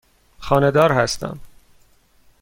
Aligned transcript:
خانه 0.39 0.71
دار 0.71 0.91
هستم. 0.91 1.39